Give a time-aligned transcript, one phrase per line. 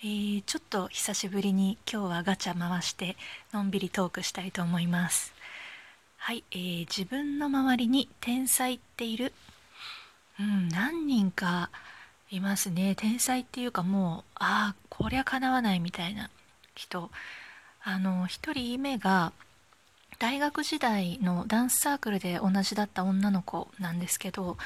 [0.00, 3.16] えー、ちょっと久しぶりに今日はガチャ回して
[3.54, 5.32] のんびりトークしたいと思います。
[6.18, 9.32] はい、えー、自分の周りに天才っている？
[10.38, 11.70] うん何人か
[12.30, 12.94] いますね。
[12.94, 16.28] 天才っていうかもうああこりゃかなわないみたいな
[16.74, 17.10] 人。
[17.82, 19.32] あの一人目が
[20.18, 24.58] 大学時代のダンスサークルで同じだった女の子なんですけど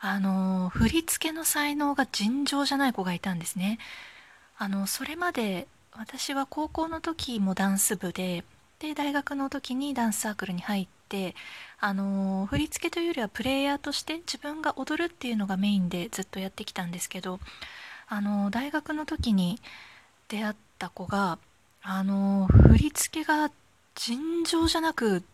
[0.00, 3.78] あの振り付けの才能が尋常じゃない子がいたんですね。
[4.62, 8.44] あのそれまで私は高校の時もダンス部で
[8.78, 11.34] で大学の時にダンスサークルに入って
[11.80, 17.40] あの振り付けというよりはプレイヤーとして自分が踊るっていうのがメインでずっとやってきたんですけど
[18.06, 19.58] あの大学の時に
[20.28, 21.40] 出会った子が
[21.82, 23.50] あの振り付けが
[23.96, 25.24] 尋常じゃなく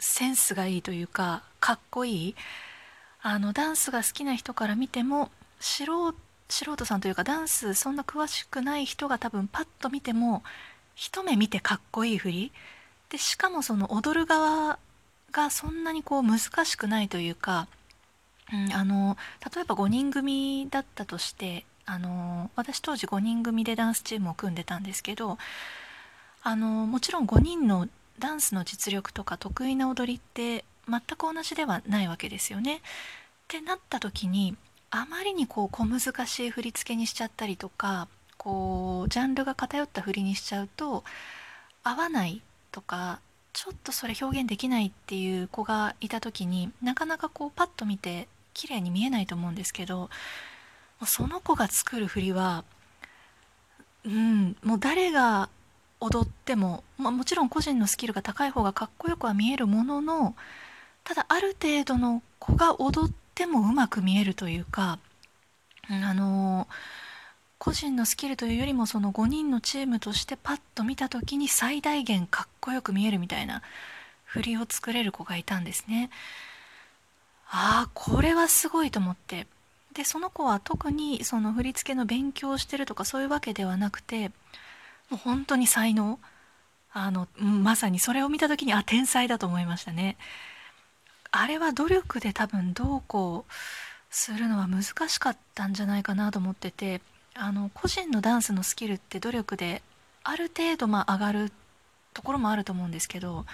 [0.00, 2.34] センスがいいというかかっこいい
[3.20, 5.84] あのダンスが好きな人から見ても素
[6.48, 10.42] 素人さんというかダンスそんな詳しくない人が多分パッと見ても
[10.94, 12.52] 一目見てかっこいい振り
[13.10, 14.78] でしかもその踊る側
[15.32, 17.68] がそんなにこう難しくないというか、
[18.52, 19.16] うん、あの
[19.54, 25.38] 例えば5人組だったとしてあの私当時5人組でダンスチームを組んでたんですけど
[26.42, 27.88] あのもちろん5人の
[28.18, 32.76] ダンスの実力とか得意な踊りって全く同じではないわけですよね。
[32.76, 32.80] っ
[33.48, 34.56] てなった時に
[34.90, 41.04] あまりにこう小難しい振り付けにしちゃったりとかこうジャンルが偏った振りにしちゃうと
[41.84, 42.40] 合わない
[42.72, 43.20] とか
[43.52, 50.10] ちょっとそれ表現できないっていう子がいた時になかなかこうパッと見て綺麗に見えないと思うんですけど
[51.04, 52.64] その子が作る振りは
[54.04, 55.48] うんもう誰が
[56.00, 60.34] 踊っても、まあ、もちろん個人のスキルが高い方がかっこよくは見えるものの
[61.04, 64.98] ただある程度の子が踊ってもうまく見えるというか、
[65.90, 66.68] あの
[67.58, 73.62] 個人のスキルというよりもその5人のチームとしてパッと見た時に最大限かっこよく見えるみたいな
[74.24, 76.10] 振りを作れる子がいたんですね。
[77.50, 79.46] ああこれはすごいと思って。
[79.94, 86.18] でその子は特にその振り付けの勉強をしてるとかそういうわけではなくてもう本当に才能。
[86.90, 90.16] あのまさにそれを見た時にあ天才だと思いましたね。
[91.30, 93.52] あれは努力で多分どうこう
[94.10, 97.00] するのは難しかったんじゃないかなと思ってて
[97.34, 99.82] あの個人のダンスのスキルって努力で
[100.24, 101.52] ある程度まあ上がる
[102.14, 103.44] ところもあると思うんですけど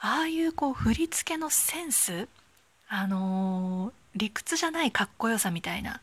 [0.00, 2.28] ああいうこう振り付けのセンス
[2.88, 6.00] あのー、理屈じゃないかっこよさみたいな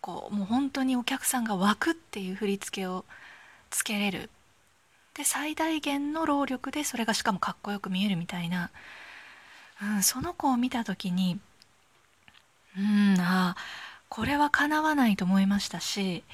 [0.00, 3.04] こうもう本当にお客さんが湧くっていう振り付けを
[3.70, 4.30] つけれる。
[5.14, 8.70] で最大限の労力でそれがしかもかっこよく見えるみたいな、
[9.82, 11.38] うん、その子を見た時に
[12.78, 13.56] うんあ
[14.08, 16.24] これはかなわないと思いましたし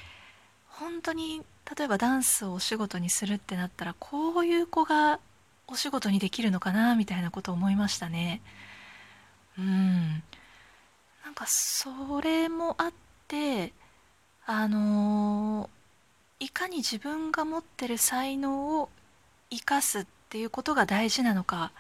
[0.69, 1.43] 本当に
[1.77, 5.21] 例えばダンスをお仕事にするってなったらこういう子が
[5.69, 8.43] お仕事にできるのかなみたいなことを思いましたね。
[9.59, 10.23] うん
[11.25, 12.93] なんかそれもあっ
[13.29, 13.73] て
[14.45, 15.83] あのー
[16.43, 18.89] いかに自分が持ってる才能を
[19.49, 21.71] 生かすっていうことが大事なのか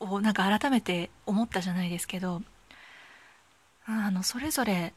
[0.00, 2.42] をなんか改めて思ったじゃないですけど
[3.86, 4.92] あのそれぞれ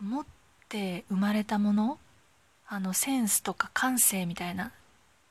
[0.00, 0.24] 持っ
[0.68, 1.98] て生まれたもの
[2.66, 4.70] あのセンスとか感性みたいなっ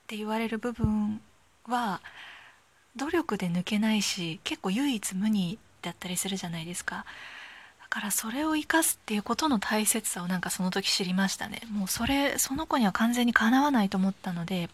[0.07, 1.21] て言われる部分
[1.65, 2.01] は
[2.95, 7.05] 努力で抜けないし結構唯一無二だったりするじゃないですか
[7.81, 7.87] だ。
[7.89, 14.69] からそれを生かすっていうことの大切さをなんかその時知りましたねもうそれその子には完全にかなわないと思ったので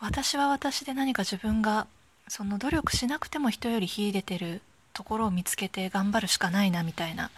[0.00, 1.86] 私は私で何か自分が
[2.28, 4.62] その努力しなくても人より秀でてる
[4.92, 7.30] ところを見つけて頑張るしかないなみたいな。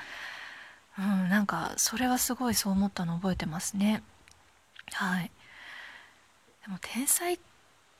[0.98, 4.02] うんなんかそれはすごいそう思ったの覚えてますね。
[4.92, 5.30] はい。
[6.64, 7.38] でも天才っ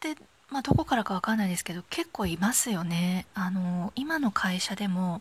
[0.01, 0.17] て
[0.51, 3.27] まあどこからかわかんないですけど結構いますよね。
[3.35, 5.21] あの今の会社でも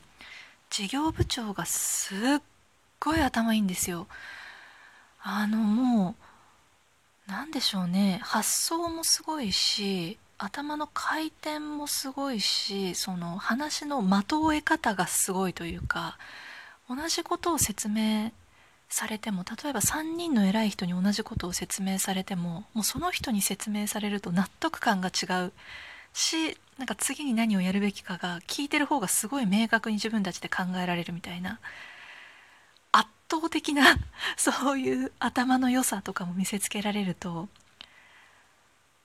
[0.69, 2.41] 事業部長がすっ
[2.99, 4.07] ごい頭いいんですよ。
[5.21, 6.15] あのも
[7.27, 8.19] う何でしょうね。
[8.23, 16.17] 発想もすごいし頭の回転もすごいしその話の的を得方がすごいというか
[16.89, 18.31] 同じことを説明
[18.89, 25.53] されても例えば3人の偉い人に同じことを説明されてももうその人に説明されると納得感が違う
[26.13, 31.59] しなんか次に何をやるべきかが聞いてる方がすごい明確に自分たちで考えられるみたいな
[32.91, 33.97] 圧倒的な
[34.37, 37.49] そういう頭の良さとかも見せつけられると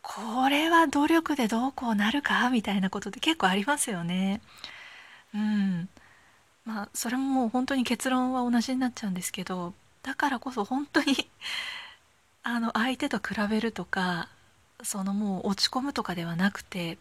[0.02, 4.40] これは努力でどうこうなるかみたいなことって結構ありますよね。
[5.34, 5.88] うん
[6.64, 11.30] まあそれももう本当に結論は同じになっちゃうんですけどだからこそ本当に
[12.42, 14.28] あの相手と比べるとか
[14.82, 16.98] そのもう落ち込むとかではなくて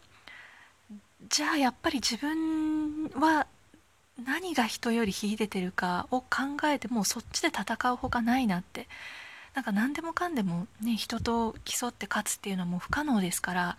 [1.28, 3.46] じゃあやっぱり自分は
[4.24, 6.28] 何が人より秀でてるかを考
[6.64, 8.86] えてもうそっちで戦うほかないなって
[9.54, 13.76] なんか何でもかんでもね人と競って勝つっていうのはもう不可能ですから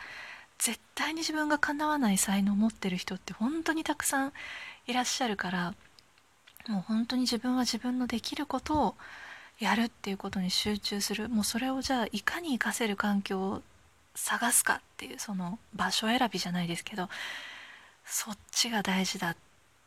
[0.60, 4.34] 絶対に自分がかなわない才能を持ってる人って本当にたくさん
[4.88, 5.74] いらっしゃるから
[6.68, 8.96] もう本当に自分は自分のできることを
[9.60, 11.30] やるっていうことに集中する。
[11.30, 13.62] もうそれをじゃあいかに活かせる環境を
[14.16, 17.10] 探すかっていうその場所選びじゃないですけど
[18.06, 19.38] そっちが大事だっ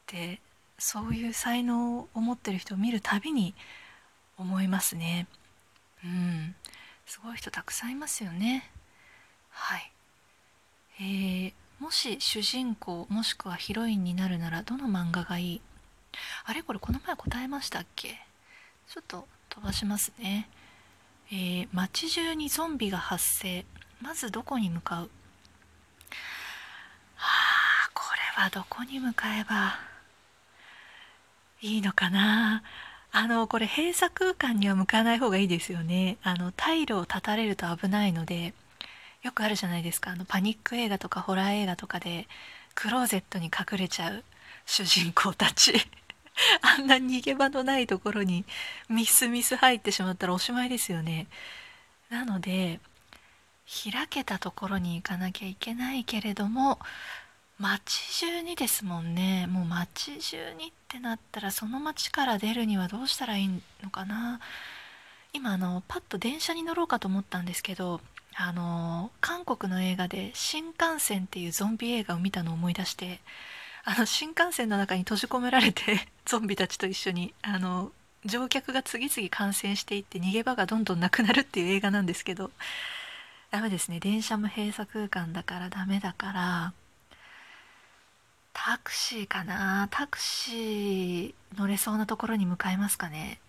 [0.07, 0.41] て
[0.79, 3.55] そういう才能を持ってる人を見るたびに
[4.39, 5.27] 思いますね。
[6.05, 6.55] うん。
[7.07, 8.71] すごい人たくさんいますよね。
[9.51, 9.93] はい。
[11.01, 15.61] えー、もし主人公もしくはヒロインになるならどの漫画がいい？
[16.45, 16.63] あれ？
[16.63, 18.21] これこの前答えましたっけ？
[18.89, 20.49] ちょっと飛ばしますね。
[21.33, 23.65] えー、街中にゾンビが発生。
[24.01, 25.11] まずどこに向かう？
[27.17, 27.29] は
[27.87, 28.05] あこ
[28.37, 29.79] れはどこに向かえば
[31.61, 32.63] いいのかな？
[33.17, 36.19] あのこれ閉鎖空間には向かない方がいいですよね。
[36.25, 38.55] あの退路を断たれると危ないので
[39.23, 40.11] よくあるじゃないですか。
[40.11, 42.27] あのパニック映画とかホラー映画とかで
[42.75, 44.25] クローゼットに隠れちゃう
[44.67, 45.75] 主人公たち。
[46.61, 48.45] あんな逃げ場のないところに
[48.89, 51.29] ミスミス入ってしまったらおしまいですよね。
[52.11, 52.81] なので
[53.93, 56.81] 開けたところに行かなきゃいけないけれども
[57.59, 59.47] 街中にですもんね。
[59.47, 64.41] もう街中にってなったらその街から出るにはどうしたらいいのかな。
[65.33, 68.01] 今あのパッと電車に乗ろうかと思ったんですけど
[68.37, 73.21] あの韓国の映画で「新幹線」っていうゾンビ映画を見たのを思い出して
[73.85, 77.93] あの新幹線の中に閉じ込められて ゾンビたちと一緒にあの
[78.25, 82.53] 乗客が次々感染していって逃げ場がどんどんなくなるっていう映画なんですけど
[83.51, 84.01] ダメですね。
[84.01, 86.73] 電車も閉鎖空間だからダメだから。
[88.55, 89.89] タクシーかな？
[89.91, 93.41] タクシー乗れそうなところに向かいますかね？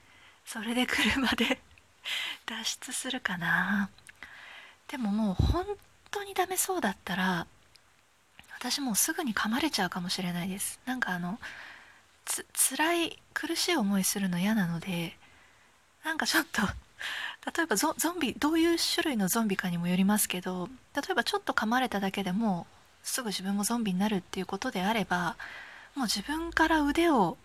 [0.46, 1.60] それで車で
[2.46, 3.90] 脱出するかな？
[4.90, 5.66] でももう本
[6.12, 7.48] 当にダメそうだったら
[8.60, 10.80] 私もうすぐに噛まれちゃうかもしれないです。
[10.86, 11.40] なんかあの
[12.26, 15.16] つ辛い苦しい思いするの嫌なので
[16.04, 16.62] なんかちょっと
[17.56, 22.66] 例えばゾンビどういう種類のゾンビかにもよりますけど例えばちょっと噛まれただけでも
[23.06, 25.38] すぐ自分もゾンビになるっていうことであれば
[25.96, 27.38] もう自分から腕を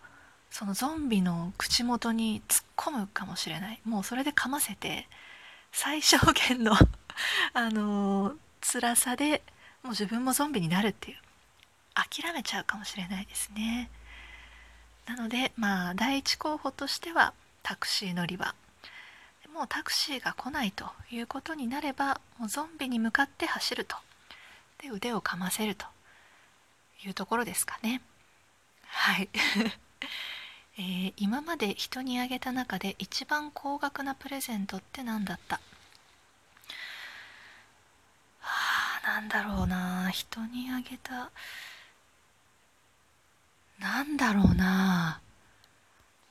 [0.50, 3.80] そのゾンビの口元に突っ込むかもしれない。
[3.84, 5.06] もうそれで噛ませて
[5.70, 6.72] 最小限の
[7.54, 9.42] あの辛さで
[9.84, 11.18] もう自分もゾンビになるっていう
[11.94, 13.90] 諦めちゃうかもしれないですね。
[15.06, 17.32] なのでまあ第一候補としては
[17.62, 18.54] タクシー乗り場。
[19.52, 23.96] もうタクシーが来ないということになればもうゾンビに向かって走ると。
[24.80, 25.86] で腕をかませると
[27.04, 28.00] いうところですかね。
[28.86, 29.28] はい、
[30.78, 35.60] えー、今まで人にあげた中で一番高額なプレゼントって何だった？
[38.40, 40.10] はあなんだろうな。
[40.10, 41.30] 人にあげた
[43.78, 45.20] なんだろうな。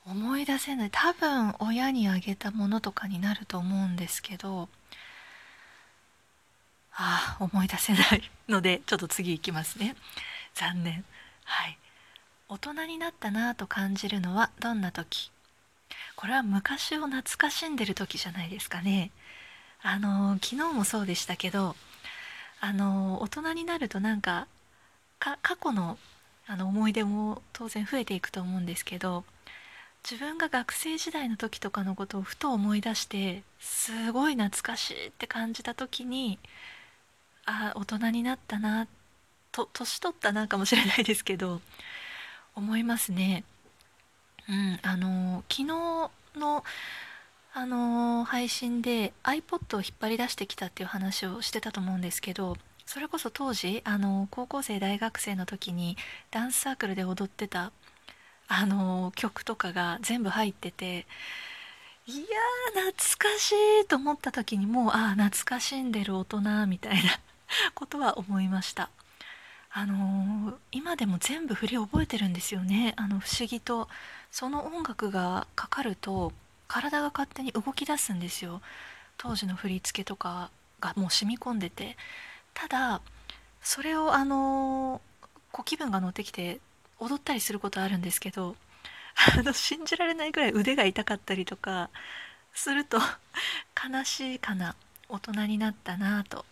[0.06, 0.90] 思い出せない。
[0.90, 4.68] 多分親にあげたものとかになると思うんですけど
[6.92, 9.96] あ思い出せないのでちょっと次いきますね。
[10.54, 11.04] 残念。
[11.44, 11.78] はい。
[12.48, 15.30] 大人になったなぁと感じるのはどんな時？
[16.16, 19.10] これは昔を懐かしんでる時じゃないですかね。
[19.82, 21.74] あの昨日もそうでしたけど
[22.60, 24.46] あの大人になるとなんか
[25.18, 25.96] 過去の
[26.46, 29.24] あの思い出も当然増えていくと思うんですけど
[30.02, 36.38] 自分が学生時代の時とかのことをふと思い出してすごい懐かしいって感じた時に
[37.46, 38.86] あ大人になったな
[39.52, 41.60] と年取ったなかもしれないですけど
[42.54, 43.44] 思いますね。
[44.48, 45.66] うん、あの昨日
[46.38, 46.64] の
[47.52, 52.56] あの配信で iPod を引っ張り出してきたっていう話をしてたと思うんですけど
[52.86, 55.96] それこそ当時あの高校生大学生の時に
[56.30, 57.72] ダンスサークルで踊ってた
[58.46, 61.06] あの曲とかが全部入ってて
[62.10, 67.20] いやー懐かしいと思った時にもうああ懐かしんでる大人みたいな
[67.76, 68.90] ことは思いました。
[69.72, 72.94] あのー、今でも全部振り覚えてるんですよね。
[72.96, 73.88] あの不思議と。
[74.32, 76.32] その音楽がかかると
[76.66, 78.60] 体が勝手に動き出すんですよ。
[79.16, 80.50] 当時の振り付けとか
[80.80, 81.96] がもう染み込んでて。
[82.54, 83.02] ただ
[83.62, 86.60] それをあのー、こう気分が乗ってきて
[86.98, 88.56] 踊ったりすることあるんですけど
[89.36, 91.90] あの信じられないぐらい腕が痛かったりとか
[92.54, 94.74] すると悲しいかな
[95.08, 96.44] 大人になったなぁと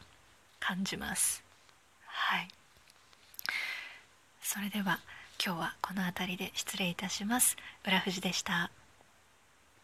[0.61, 1.43] 感じます。
[2.05, 2.49] はい。
[4.43, 5.01] それでは
[5.45, 7.57] 今日はこの辺りで失礼いたします。
[7.87, 8.71] 浦富士でした。